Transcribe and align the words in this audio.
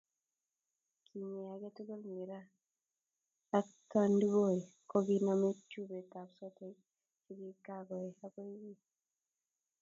Kinyeei 1.05 1.49
age 1.53 1.69
tugul 1.75 2.01
miraa 2.11 2.49
ak 3.59 3.67
tandiboi 3.91 4.59
kokinomei 4.89 5.59
chupetab 5.71 6.29
sotek 6.37 6.77
che 7.23 7.31
kikakoe 7.39 8.09
agoi 8.25 8.51
wiy 8.61 8.77